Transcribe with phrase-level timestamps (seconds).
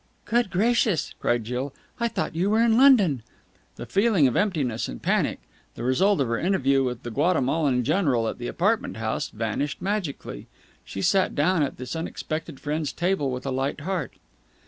[0.25, 1.75] "Good gracious!" cried Jill.
[1.99, 3.21] "I thought you were in London!"
[3.75, 5.37] That feeling of emptiness and panic,
[5.75, 10.47] the result of her interview with the Guatemalan general at the apartment house, vanished magically.
[10.83, 14.13] She sat down at this unexpected friend's table with a light heart.